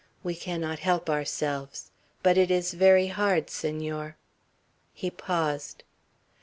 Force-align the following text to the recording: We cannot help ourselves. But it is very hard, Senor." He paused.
We 0.23 0.33
cannot 0.33 0.79
help 0.79 1.11
ourselves. 1.11 1.91
But 2.23 2.35
it 2.35 2.49
is 2.49 2.73
very 2.73 3.05
hard, 3.09 3.51
Senor." 3.51 4.17
He 4.95 5.11
paused. 5.11 5.83